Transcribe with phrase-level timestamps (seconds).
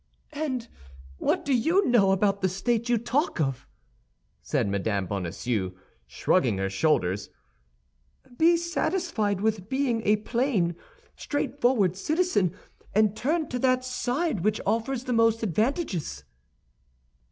[0.33, 0.67] "And
[1.19, 3.67] what do you know about the state you talk of?"
[4.41, 5.05] said Mme.
[5.05, 5.75] Bonacieux,
[6.07, 7.29] shrugging her shoulders.
[8.35, 10.75] "Be satisfied with being a plain,
[11.15, 12.55] straightforward citizen,
[12.95, 16.23] and turn to that side which offers the most advantages."